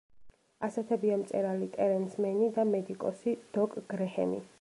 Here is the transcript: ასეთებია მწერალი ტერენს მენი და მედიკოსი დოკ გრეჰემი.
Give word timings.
ასეთებია 0.67 1.17
მწერალი 1.23 1.67
ტერენს 1.75 2.15
მენი 2.27 2.47
და 2.57 2.65
მედიკოსი 2.73 3.35
დოკ 3.59 3.77
გრეჰემი. 3.93 4.43